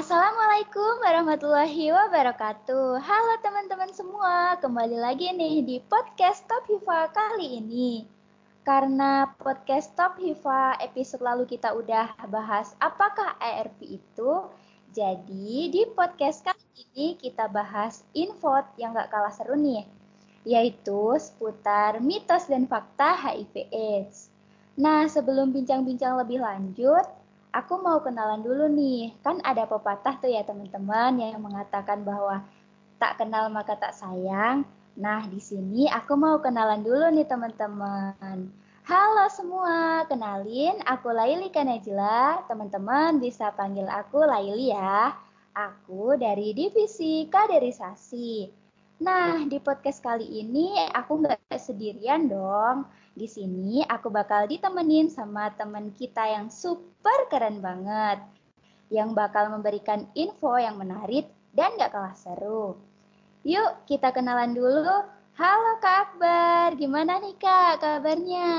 Assalamualaikum 0.00 1.04
warahmatullahi 1.04 1.92
wabarakatuh. 1.92 3.04
Halo 3.04 3.34
teman-teman 3.44 3.92
semua, 3.92 4.56
kembali 4.56 4.96
lagi 4.96 5.28
nih 5.28 5.60
di 5.60 5.76
podcast 5.76 6.40
Top 6.48 6.64
Hiva 6.72 7.12
kali 7.12 7.60
ini. 7.60 8.08
Karena 8.64 9.28
podcast 9.36 9.92
Top 9.92 10.16
Hiva 10.16 10.72
episode 10.80 11.20
lalu 11.20 11.44
kita 11.44 11.76
udah 11.76 12.16
bahas 12.32 12.72
apakah 12.80 13.36
ARP 13.44 13.76
itu, 14.00 14.48
jadi 14.96 15.68
di 15.68 15.84
podcast 15.92 16.48
kali 16.48 16.64
ini 16.80 17.20
kita 17.20 17.52
bahas 17.52 18.00
info 18.16 18.56
yang 18.80 18.96
gak 18.96 19.12
kalah 19.12 19.36
seru 19.36 19.52
nih, 19.52 19.84
yaitu 20.48 21.12
seputar 21.20 22.00
mitos 22.00 22.48
dan 22.48 22.64
fakta 22.64 23.20
HIV 23.20 23.68
AIDS. 23.68 24.32
Nah, 24.80 25.04
sebelum 25.12 25.52
bincang-bincang 25.52 26.16
lebih 26.24 26.40
lanjut, 26.40 27.04
aku 27.50 27.82
mau 27.82 27.98
kenalan 28.02 28.42
dulu 28.42 28.70
nih. 28.70 29.14
Kan 29.22 29.42
ada 29.42 29.66
pepatah 29.66 30.18
tuh 30.22 30.30
ya 30.30 30.42
teman-teman 30.46 31.18
yang 31.18 31.42
mengatakan 31.42 32.02
bahwa 32.06 32.46
tak 33.02 33.18
kenal 33.18 33.50
maka 33.50 33.74
tak 33.76 33.94
sayang. 33.94 34.66
Nah, 34.98 35.24
di 35.30 35.38
sini 35.38 35.86
aku 35.86 36.18
mau 36.18 36.38
kenalan 36.42 36.82
dulu 36.82 37.10
nih 37.14 37.26
teman-teman. 37.26 38.50
Halo 38.84 39.30
semua, 39.30 40.02
kenalin 40.10 40.82
aku 40.82 41.14
Laili 41.14 41.52
Kanajila. 41.52 42.42
Teman-teman 42.50 43.22
bisa 43.22 43.54
panggil 43.54 43.86
aku 43.86 44.24
Laili 44.26 44.74
ya. 44.74 45.14
Aku 45.54 46.14
dari 46.18 46.54
divisi 46.54 47.26
kaderisasi. 47.30 48.50
Nah, 49.00 49.48
di 49.48 49.56
podcast 49.56 50.04
kali 50.04 50.28
ini 50.28 50.76
aku 50.92 51.24
nggak 51.24 51.56
sendirian 51.56 52.28
dong. 52.28 52.84
Di 53.16 53.24
sini 53.24 53.80
aku 53.80 54.12
bakal 54.12 54.44
ditemenin 54.44 55.08
sama 55.08 55.48
temen 55.56 55.96
kita 55.96 56.20
yang 56.28 56.52
super 56.52 57.24
keren 57.32 57.64
banget. 57.64 58.20
Yang 58.92 59.16
bakal 59.16 59.48
memberikan 59.56 60.04
info 60.12 60.52
yang 60.60 60.76
menarik 60.76 61.32
dan 61.56 61.80
gak 61.80 61.96
kalah 61.96 62.12
seru. 62.12 62.76
Yuk 63.40 63.88
kita 63.88 64.12
kenalan 64.12 64.52
dulu. 64.52 65.08
Halo 65.32 65.80
Kak 65.80 65.96
Akbar, 66.12 66.76
gimana 66.76 67.24
nih 67.24 67.40
Kak 67.40 67.80
kabarnya? 67.80 68.52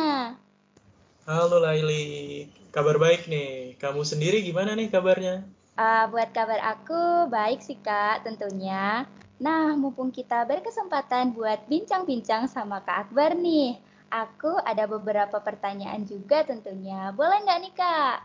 Halo 1.30 1.62
Laili, 1.62 2.50
kabar 2.74 2.98
baik 2.98 3.30
nih. 3.30 3.78
Kamu 3.78 4.02
sendiri 4.02 4.42
gimana 4.42 4.74
nih 4.74 4.90
kabarnya? 4.90 5.46
Uh, 5.78 6.10
buat 6.10 6.34
kabar 6.34 6.58
aku 6.66 7.30
baik 7.30 7.62
sih 7.62 7.78
Kak 7.78 8.26
tentunya. 8.26 9.06
Nah, 9.42 9.73
mumpung 9.73 10.14
kita 10.14 10.45
berkesempatan 10.45 11.34
buat 11.34 11.66
bincang-bincang 11.66 12.45
sama 12.45 12.86
Kak 12.86 13.09
Akbar 13.09 13.34
nih, 13.34 13.81
Aku 14.11 14.59
ada 14.67 14.92
beberapa 14.92 15.39
pertanyaan 15.39 16.03
juga 16.03 16.44
tentunya. 16.44 17.16
Boleh 17.16 17.39
nggak 17.47 17.59
nih, 17.64 17.73
Kak? 17.80 18.17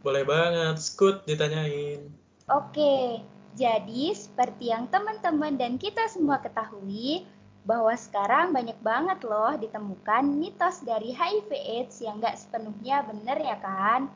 Boleh 0.00 0.24
banget. 0.24 0.80
Skut 0.80 1.28
ditanyain. 1.28 2.08
Oke, 2.48 3.20
jadi 3.52 4.04
seperti 4.16 4.72
yang 4.72 4.88
teman-teman 4.88 5.60
dan 5.60 5.76
kita 5.76 6.08
semua 6.08 6.40
ketahui, 6.40 7.28
bahwa 7.68 7.92
sekarang 7.92 8.56
banyak 8.56 8.80
banget 8.80 9.20
loh 9.22 9.52
ditemukan 9.60 10.32
mitos 10.32 10.80
dari 10.80 11.12
HIV 11.12 11.52
AIDS 11.52 12.00
yang 12.00 12.16
nggak 12.16 12.40
sepenuhnya 12.40 13.04
benar 13.04 13.36
ya 13.36 13.60
kan? 13.60 14.08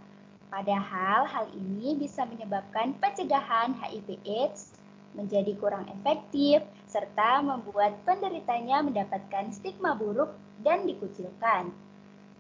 Padahal 0.48 1.28
hal 1.28 1.46
ini 1.52 1.92
bisa 2.00 2.24
menyebabkan 2.24 2.96
pencegahan 3.04 3.76
HIV 3.76 4.24
AIDS 4.24 4.72
menjadi 5.16 5.56
kurang 5.56 5.88
efektif, 5.88 6.62
serta 6.86 7.40
membuat 7.40 7.96
penderitanya 8.04 8.84
mendapatkan 8.84 9.50
stigma 9.50 9.96
buruk 9.96 10.30
dan 10.60 10.84
dikucilkan. 10.84 11.72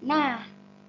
Nah, 0.04 0.44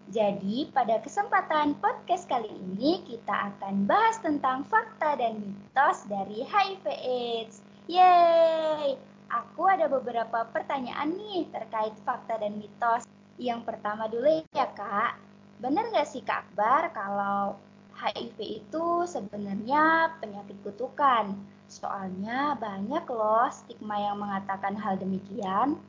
jadi 0.08 0.72
pada 0.72 1.04
kesempatan 1.04 1.76
podcast 1.84 2.32
kali 2.32 2.48
ini 2.48 3.04
kita 3.04 3.52
akan 3.56 3.88
bahas 3.88 4.20
tentang 4.24 4.64
fakta 4.68 5.20
dan 5.20 5.40
mitos 5.40 6.08
dari 6.08 6.48
HIV 6.48 6.84
AIDS. 6.88 7.60
Yeay! 7.92 8.96
Aku 9.28 9.68
ada 9.68 9.92
beberapa 9.92 10.48
pertanyaan 10.48 11.12
nih 11.12 11.52
terkait 11.52 11.92
fakta 12.08 12.40
dan 12.40 12.56
mitos. 12.56 13.04
Yang 13.36 13.68
pertama 13.68 14.08
dulu 14.08 14.48
ya 14.56 14.72
kak, 14.72 15.20
benar 15.60 15.92
nggak 15.92 16.08
sih 16.08 16.24
kak 16.24 16.48
Akbar 16.48 16.96
kalau 16.96 17.60
HIV 17.98 18.38
itu 18.62 18.86
sebenarnya 19.10 20.14
penyakit 20.22 20.54
kutukan? 20.62 21.34
Soalnya 21.66 22.54
banyak 22.56 23.04
loh 23.10 23.50
stigma 23.50 23.98
yang 23.98 24.22
mengatakan 24.22 24.78
hal 24.78 25.02
demikian. 25.02 25.82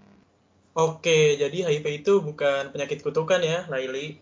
Oke, 0.73 1.37
jadi 1.37 1.69
HIV 1.69 2.07
itu 2.07 2.25
bukan 2.25 2.73
penyakit 2.73 3.05
kutukan 3.05 3.45
ya, 3.45 3.69
Laili. 3.69 4.17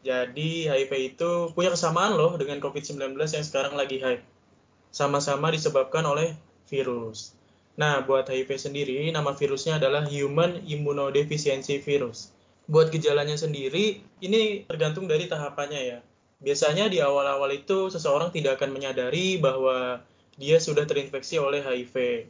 Jadi 0.00 0.70
HIV 0.70 0.92
itu 1.18 1.30
punya 1.52 1.74
kesamaan 1.74 2.14
loh 2.14 2.38
dengan 2.40 2.62
COVID-19 2.62 3.18
yang 3.18 3.44
sekarang 3.44 3.74
lagi 3.74 3.98
hype. 4.00 4.24
Sama-sama 4.94 5.52
disebabkan 5.52 6.06
oleh 6.06 6.32
virus. 6.70 7.36
Nah, 7.76 8.00
buat 8.00 8.24
HIV 8.24 8.56
sendiri, 8.56 9.12
nama 9.12 9.36
virusnya 9.36 9.76
adalah 9.76 10.08
Human 10.08 10.64
Immunodeficiency 10.64 11.84
Virus. 11.84 12.32
Buat 12.64 12.88
gejalanya 12.88 13.36
sendiri, 13.36 14.00
ini 14.24 14.64
tergantung 14.64 15.04
dari 15.04 15.28
tahapannya 15.28 15.82
ya. 15.84 15.98
Biasanya 16.36 16.92
di 16.92 17.00
awal-awal 17.00 17.48
itu 17.56 17.88
seseorang 17.88 18.28
tidak 18.28 18.60
akan 18.60 18.76
menyadari 18.76 19.40
bahwa 19.40 20.04
dia 20.36 20.60
sudah 20.60 20.84
terinfeksi 20.84 21.40
oleh 21.40 21.64
HIV. 21.64 22.28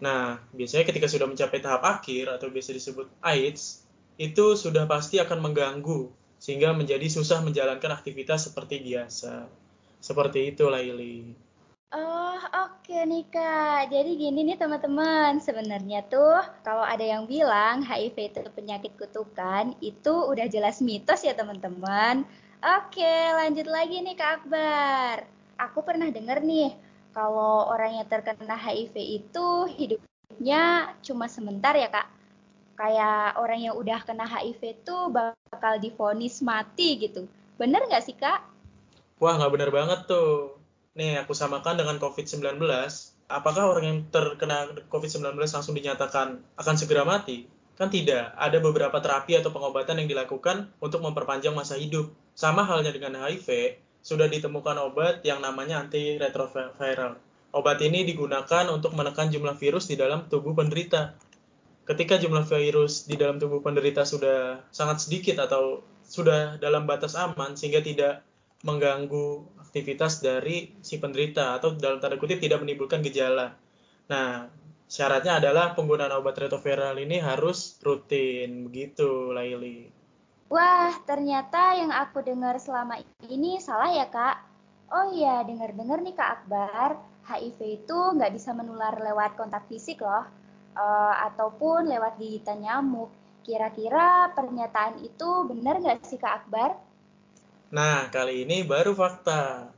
Nah, 0.00 0.40
biasanya 0.52 0.84
ketika 0.88 1.08
sudah 1.08 1.28
mencapai 1.28 1.60
tahap 1.60 1.84
akhir 1.84 2.28
atau 2.28 2.52
biasa 2.52 2.76
disebut 2.76 3.08
AIDS, 3.24 3.84
itu 4.20 4.56
sudah 4.56 4.84
pasti 4.84 5.16
akan 5.16 5.40
mengganggu 5.40 6.12
sehingga 6.40 6.72
menjadi 6.72 7.04
susah 7.08 7.44
menjalankan 7.44 7.92
aktivitas 7.92 8.48
seperti 8.48 8.80
biasa. 8.80 9.48
Seperti 10.00 10.56
itu, 10.56 10.64
Laili. 10.68 11.36
Oh, 11.90 12.38
oke 12.38 12.86
okay 12.86 13.02
nih 13.02 13.26
Kak. 13.28 13.92
Jadi 13.92 14.14
gini 14.14 14.46
nih 14.46 14.56
teman-teman, 14.56 15.42
sebenarnya 15.42 16.06
tuh 16.06 16.38
kalau 16.64 16.86
ada 16.86 17.02
yang 17.02 17.26
bilang 17.26 17.84
HIV 17.84 18.16
itu 18.30 18.40
penyakit 18.54 18.94
kutukan, 18.96 19.74
itu 19.82 20.14
udah 20.14 20.46
jelas 20.48 20.80
mitos 20.80 21.26
ya 21.26 21.34
teman-teman. 21.36 22.24
Oke, 22.60 23.16
lanjut 23.40 23.64
lagi 23.72 24.04
nih 24.04 24.12
Kak 24.20 24.44
Akbar. 24.44 25.24
Aku 25.56 25.80
pernah 25.80 26.12
dengar 26.12 26.44
nih, 26.44 26.76
kalau 27.10 27.66
orang 27.72 27.96
yang 27.96 28.06
terkena 28.06 28.52
HIV 28.52 28.94
itu 29.00 29.46
hidupnya 29.66 30.94
cuma 31.02 31.24
sebentar 31.26 31.72
ya 31.72 31.90
kak. 31.90 32.06
Kayak 32.76 33.40
orang 33.40 33.60
yang 33.64 33.74
udah 33.80 34.04
kena 34.06 34.24
HIV 34.24 34.84
itu 34.84 34.96
bakal 35.08 35.80
difonis 35.82 36.44
mati 36.44 37.00
gitu. 37.00 37.26
Bener 37.56 37.84
nggak 37.88 38.04
sih 38.04 38.16
kak? 38.16 38.44
Wah 39.20 39.36
nggak 39.36 39.52
bener 39.56 39.70
banget 39.74 40.04
tuh. 40.04 40.60
Nih 40.96 41.16
aku 41.20 41.32
samakan 41.32 41.80
dengan 41.80 41.96
COVID-19. 41.96 42.60
Apakah 43.30 43.72
orang 43.72 43.84
yang 43.88 43.98
terkena 44.12 44.68
COVID-19 44.92 45.32
langsung 45.32 45.72
dinyatakan 45.72 46.44
akan 46.60 46.74
segera 46.76 47.08
mati? 47.08 47.48
Kan 47.80 47.88
tidak. 47.88 48.36
Ada 48.36 48.60
beberapa 48.60 49.00
terapi 49.00 49.40
atau 49.40 49.48
pengobatan 49.48 50.04
yang 50.04 50.08
dilakukan 50.12 50.68
untuk 50.84 51.00
memperpanjang 51.00 51.56
masa 51.56 51.80
hidup. 51.80 52.12
Sama 52.34 52.64
halnya 52.64 52.94
dengan 52.94 53.20
HIV, 53.20 53.78
sudah 54.00 54.26
ditemukan 54.26 54.76
obat 54.80 55.20
yang 55.22 55.44
namanya 55.44 55.84
antiretroviral. 55.84 57.20
Obat 57.50 57.78
ini 57.82 58.06
digunakan 58.06 58.64
untuk 58.70 58.94
menekan 58.94 59.28
jumlah 59.28 59.58
virus 59.58 59.90
di 59.90 59.98
dalam 59.98 60.30
tubuh 60.30 60.54
penderita. 60.54 61.18
Ketika 61.84 62.16
jumlah 62.16 62.46
virus 62.46 63.10
di 63.10 63.18
dalam 63.18 63.42
tubuh 63.42 63.58
penderita 63.58 64.06
sudah 64.06 64.62
sangat 64.70 65.02
sedikit 65.02 65.42
atau 65.42 65.82
sudah 66.06 66.56
dalam 66.62 66.86
batas 66.86 67.18
aman 67.18 67.58
sehingga 67.58 67.82
tidak 67.82 68.22
mengganggu 68.62 69.58
aktivitas 69.58 70.22
dari 70.22 70.74
si 70.84 71.02
penderita 71.02 71.58
atau 71.58 71.74
dalam 71.74 71.98
tanda 71.98 72.20
kutip 72.20 72.38
tidak 72.38 72.62
menimbulkan 72.62 73.02
gejala. 73.02 73.58
Nah, 74.10 74.46
syaratnya 74.90 75.38
adalah 75.42 75.74
penggunaan 75.78 76.14
obat 76.18 76.38
retroviral 76.38 76.98
ini 76.98 77.18
harus 77.18 77.78
rutin 77.82 78.66
begitu, 78.70 79.30
Laili. 79.34 79.99
Wah, 80.50 80.90
ternyata 81.06 81.78
yang 81.78 81.94
aku 81.94 82.26
dengar 82.26 82.58
selama 82.58 82.98
ini 83.30 83.62
salah 83.62 83.94
ya, 83.94 84.10
Kak. 84.10 84.36
Oh 84.90 85.14
iya, 85.14 85.46
dengar-dengar 85.46 86.02
nih 86.02 86.18
Kak 86.18 86.30
Akbar, 86.42 86.98
HIV 87.30 87.86
itu 87.86 87.98
nggak 88.18 88.34
bisa 88.34 88.50
menular 88.50 88.98
lewat 88.98 89.38
kontak 89.38 89.70
fisik 89.70 90.02
loh, 90.02 90.26
uh, 90.74 91.14
ataupun 91.30 91.86
lewat 91.86 92.18
gigitan 92.18 92.66
nyamuk. 92.66 93.14
Kira-kira 93.46 94.34
pernyataan 94.34 94.98
itu 95.06 95.46
benar 95.46 95.78
nggak 95.78 96.02
sih 96.02 96.18
Kak 96.18 96.42
Akbar? 96.42 96.74
Nah, 97.70 98.10
kali 98.10 98.42
ini 98.42 98.66
baru 98.66 98.90
fakta. 98.90 99.70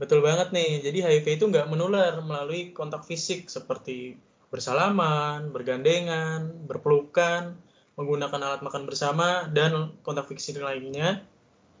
Betul 0.00 0.24
banget 0.24 0.56
nih, 0.56 0.80
jadi 0.80 0.98
HIV 1.04 1.26
itu 1.36 1.44
nggak 1.52 1.68
menular 1.68 2.16
melalui 2.24 2.72
kontak 2.72 3.04
fisik 3.04 3.52
seperti 3.52 4.16
bersalaman, 4.48 5.52
bergandengan, 5.52 6.64
berpelukan, 6.64 7.60
menggunakan 7.94 8.40
alat 8.42 8.60
makan 8.62 8.86
bersama, 8.86 9.46
dan 9.50 9.94
kontak 10.02 10.26
fisik 10.30 10.58
lainnya, 10.58 11.22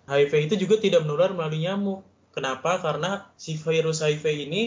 HIV 0.06 0.52
itu 0.52 0.54
juga 0.68 0.78
tidak 0.78 1.02
menular 1.02 1.32
melalui 1.32 1.64
nyamuk. 1.64 2.04
Kenapa? 2.34 2.82
Karena 2.82 3.30
si 3.38 3.54
virus 3.56 4.02
HIV 4.02 4.24
ini 4.50 4.62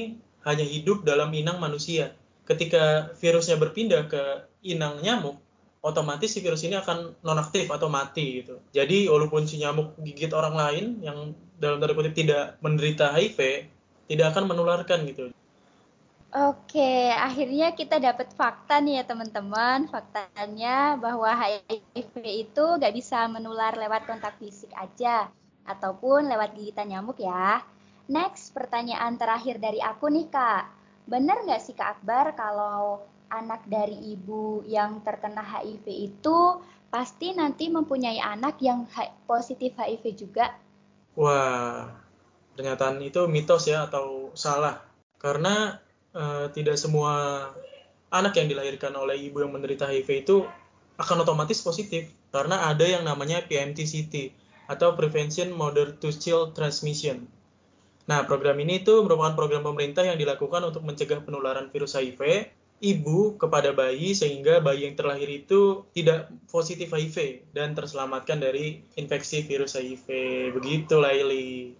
hanya 0.47 0.63
hidup 0.63 1.03
dalam 1.03 1.29
inang 1.35 1.59
manusia. 1.59 2.15
Ketika 2.47 3.11
virusnya 3.19 3.59
berpindah 3.59 4.07
ke 4.07 4.23
inang 4.63 5.03
nyamuk, 5.03 5.35
otomatis 5.83 6.31
si 6.31 6.39
virus 6.39 6.63
ini 6.63 6.79
akan 6.79 7.19
nonaktif 7.21 7.67
atau 7.69 7.91
mati 7.91 8.43
gitu. 8.43 8.59
Jadi 8.71 9.11
walaupun 9.11 9.45
si 9.45 9.59
nyamuk 9.59 9.99
gigit 10.03 10.31
orang 10.31 10.55
lain 10.55 10.85
yang 11.03 11.35
dalam 11.59 11.83
tanda 11.83 11.93
kutip 11.93 12.15
tidak 12.15 12.55
menderita 12.63 13.11
HIV, 13.13 13.67
tidak 14.07 14.35
akan 14.35 14.51
menularkan 14.51 15.03
gitu. 15.05 15.29
Oke, 16.27 17.07
akhirnya 17.07 17.71
kita 17.71 18.03
dapat 18.03 18.35
fakta 18.35 18.83
nih 18.83 18.99
ya 18.99 19.03
teman-teman. 19.07 19.87
Faktanya 19.87 20.99
bahwa 20.99 21.31
HIV 21.31 22.15
itu 22.19 22.65
nggak 22.75 22.91
bisa 22.91 23.31
menular 23.31 23.71
lewat 23.79 24.03
kontak 24.03 24.35
fisik 24.35 24.69
aja, 24.75 25.31
ataupun 25.63 26.27
lewat 26.27 26.51
gigitan 26.59 26.91
nyamuk 26.91 27.15
ya. 27.23 27.63
Next, 28.11 28.51
pertanyaan 28.51 29.15
terakhir 29.15 29.59
dari 29.59 29.79
aku 29.79 30.11
nih 30.11 30.27
kak. 30.27 30.67
Benar 31.07 31.47
nggak 31.47 31.63
sih 31.63 31.71
kak 31.71 31.99
Akbar 31.99 32.35
kalau 32.35 33.07
anak 33.31 33.63
dari 33.63 33.95
ibu 34.11 34.67
yang 34.67 34.99
terkena 35.07 35.39
HIV 35.43 35.85
itu 36.11 36.59
pasti 36.91 37.31
nanti 37.35 37.71
mempunyai 37.71 38.19
anak 38.19 38.59
yang 38.59 38.83
positif 39.23 39.79
HIV 39.79 40.03
juga? 40.15 40.51
Wah, 41.15 41.87
pernyataan 42.55 42.99
itu 42.99 43.23
mitos 43.31 43.67
ya 43.67 43.87
atau 43.87 44.31
salah. 44.35 44.83
Karena 45.19 45.86
uh, 46.17 46.49
tidak 46.49 46.81
semua 46.81 47.45
anak 48.09 48.33
yang 48.41 48.49
dilahirkan 48.49 48.91
oleh 48.97 49.21
ibu 49.21 49.45
yang 49.45 49.53
menderita 49.53 49.85
HIV 49.85 50.25
itu 50.25 50.43
akan 50.97 51.21
otomatis 51.21 51.61
positif 51.61 52.09
karena 52.33 52.65
ada 52.65 52.83
yang 52.83 53.05
namanya 53.05 53.45
PMTCT 53.45 54.33
atau 54.67 54.97
Prevention 54.97 55.53
Mother 55.53 55.95
to 55.95 56.09
Child 56.09 56.57
Transmission. 56.57 57.29
Nah, 58.07 58.23
program 58.23 58.57
ini 58.63 58.81
itu 58.83 59.03
merupakan 59.03 59.35
program 59.35 59.63
pemerintah 59.63 60.03
yang 60.03 60.15
dilakukan 60.15 60.63
untuk 60.63 60.83
mencegah 60.83 61.21
penularan 61.21 61.67
virus 61.69 61.95
HIV 61.95 62.51
ibu 62.77 63.35
kepada 63.35 63.73
bayi 63.73 64.13
sehingga 64.13 64.61
bayi 64.61 64.85
yang 64.85 64.95
terlahir 64.95 65.27
itu 65.27 65.83
tidak 65.91 66.29
positif 66.47 66.93
HIV 66.93 67.49
dan 67.51 67.73
terselamatkan 67.73 68.37
dari 68.39 68.85
infeksi 68.95 69.43
virus 69.43 69.75
HIV. 69.75 70.07
Begitu, 70.55 70.95
Laili. 70.97 71.73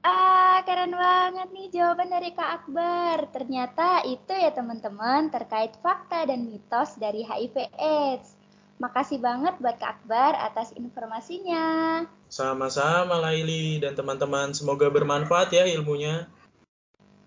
Ah, 0.00 0.64
keren 0.64 0.96
banget 0.96 1.48
nih 1.52 1.68
jawaban 1.76 2.08
dari 2.08 2.32
Kak 2.32 2.64
Akbar. 2.64 3.28
Ternyata 3.36 4.00
itu 4.08 4.32
ya 4.32 4.48
teman-teman 4.48 5.28
terkait 5.28 5.76
fakta 5.84 6.24
dan 6.24 6.48
mitos 6.48 6.96
dari 6.96 7.20
HIV 7.20 7.68
AIDS. 7.76 8.32
Makasih 8.80 9.20
banget 9.20 9.60
buat 9.60 9.76
Kak 9.76 10.00
Akbar 10.00 10.40
atas 10.40 10.72
informasinya. 10.72 12.00
Sama-sama 12.32 13.20
Laili 13.20 13.76
dan 13.76 13.92
teman-teman, 13.92 14.56
semoga 14.56 14.88
bermanfaat 14.88 15.52
ya 15.52 15.68
ilmunya. 15.68 16.32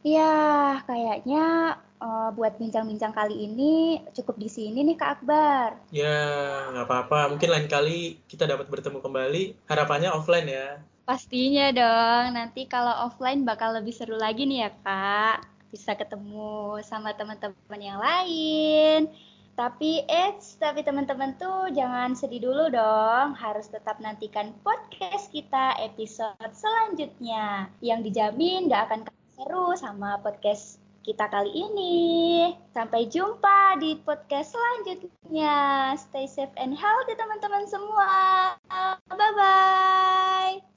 Ya, 0.01 0.81
kayaknya 0.89 1.77
uh, 2.01 2.33
buat 2.33 2.57
bincang-bincang 2.57 3.13
kali 3.13 3.53
ini 3.53 4.01
cukup 4.17 4.41
di 4.41 4.49
sini 4.49 4.81
nih 4.81 4.97
Kak 4.97 5.21
Akbar. 5.21 5.77
Ya, 5.93 6.17
nggak 6.73 6.89
apa-apa. 6.89 7.37
Mungkin 7.37 7.49
lain 7.53 7.67
kali 7.69 8.17
kita 8.25 8.49
dapat 8.49 8.65
bertemu 8.65 8.97
kembali. 8.97 9.43
Harapannya 9.69 10.09
offline 10.09 10.49
ya. 10.49 10.81
Pastinya 11.03 11.67
dong, 11.75 12.39
nanti 12.39 12.63
kalau 12.63 13.11
offline 13.11 13.43
bakal 13.43 13.75
lebih 13.75 13.91
seru 13.91 14.15
lagi 14.15 14.47
nih 14.47 14.63
ya 14.63 14.71
kak. 14.87 15.43
Bisa 15.67 15.99
ketemu 15.99 16.79
sama 16.79 17.11
teman-teman 17.11 17.81
yang 17.83 17.99
lain. 17.99 19.11
Tapi 19.53 20.07
eits, 20.07 20.55
tapi 20.57 20.79
teman-teman 20.79 21.35
tuh 21.35 21.67
jangan 21.75 22.15
sedih 22.15 22.47
dulu 22.47 22.71
dong. 22.71 23.35
Harus 23.35 23.67
tetap 23.67 23.99
nantikan 23.99 24.55
podcast 24.63 25.27
kita 25.29 25.75
episode 25.83 26.55
selanjutnya. 26.55 27.67
Yang 27.83 27.99
dijamin 28.07 28.71
gak 28.71 28.87
akan 28.87 28.99
seru 29.35 29.75
sama 29.75 30.23
podcast 30.23 30.79
kita 31.03 31.27
kali 31.27 31.51
ini. 31.51 32.55
Sampai 32.71 33.11
jumpa 33.11 33.75
di 33.75 33.99
podcast 34.01 34.55
selanjutnya. 34.55 35.93
Stay 35.99 36.31
safe 36.31 36.55
and 36.55 36.79
healthy 36.79 37.13
teman-teman 37.19 37.67
semua. 37.67 38.55
Bye-bye. 39.11 40.72